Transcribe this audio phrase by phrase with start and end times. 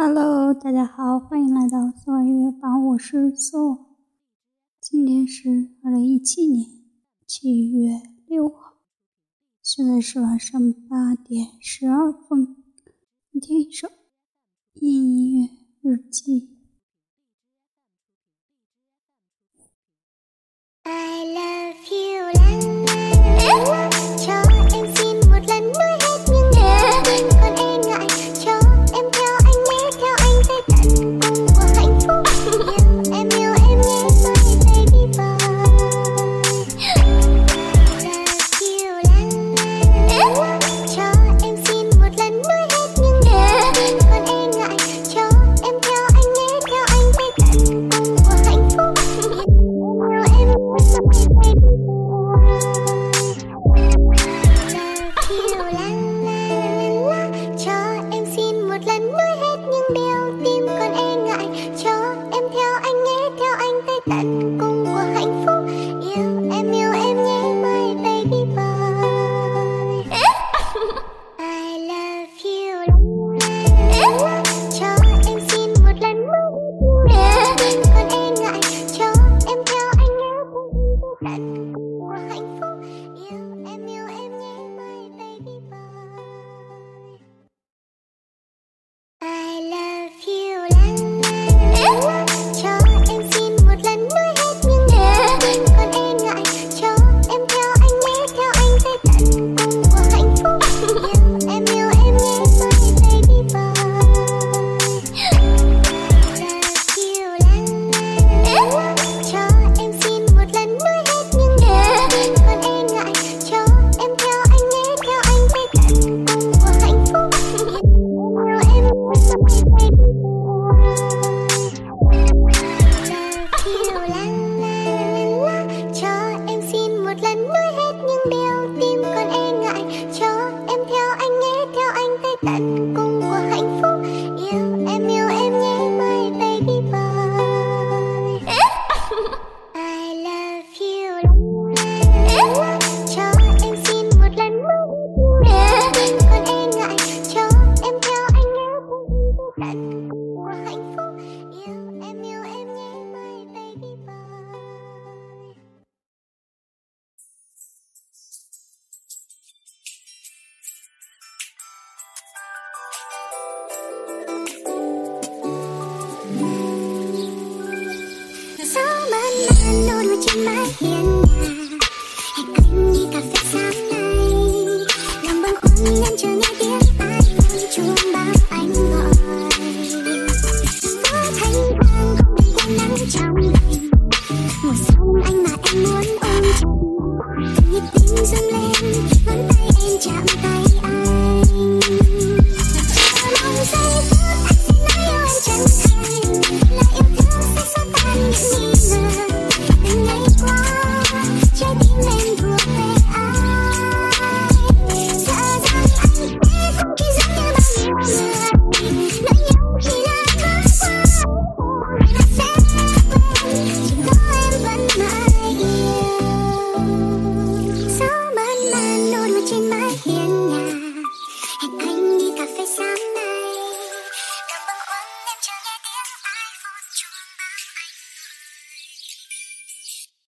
[0.00, 3.96] Hello，大家好，欢迎来到苏尔音乐房，我是苏。
[4.80, 6.70] 今天是二零一七年
[7.26, 8.74] 七月六号，
[9.60, 12.62] 现在是晚上八点十二分。
[13.42, 13.88] 听一首
[14.74, 15.48] 音乐
[15.82, 16.57] 日记。
[64.08, 64.57] Thank you.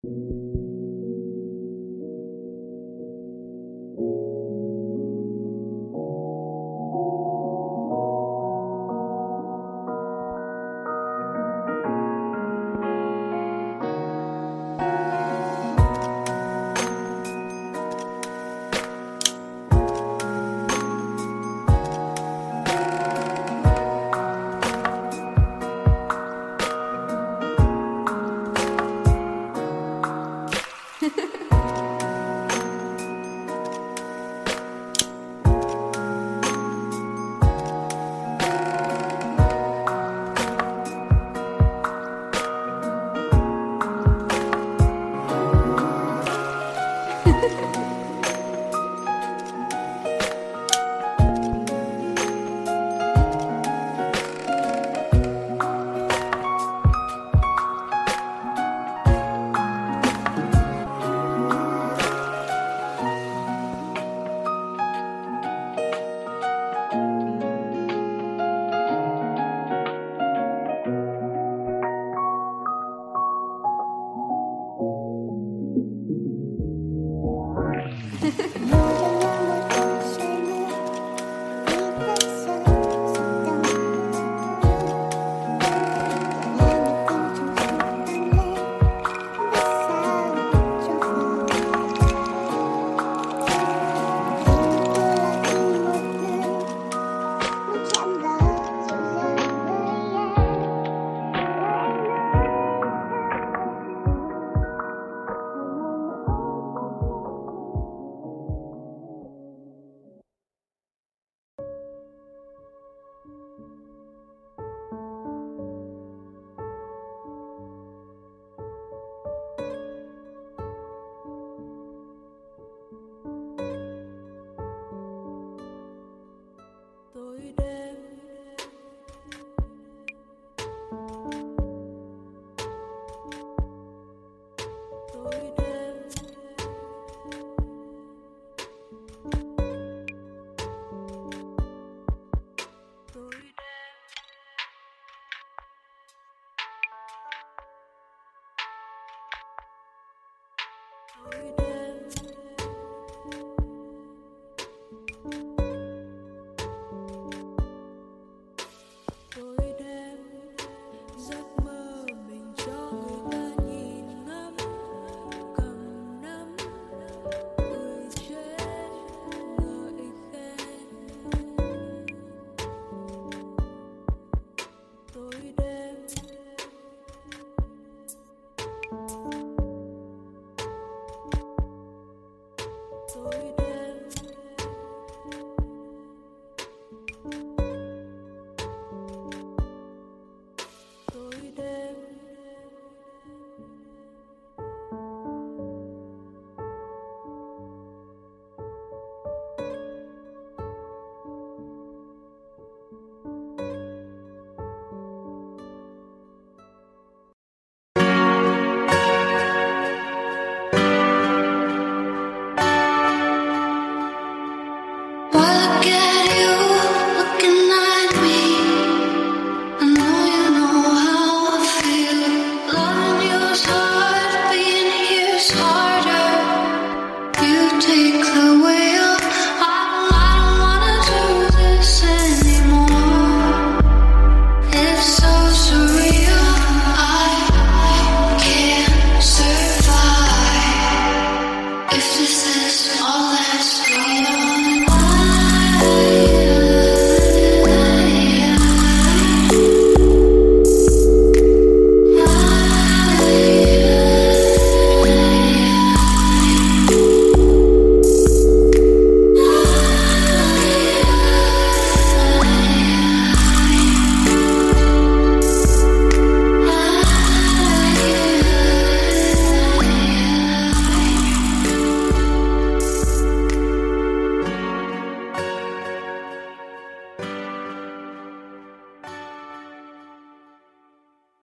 [0.07, 0.46] You.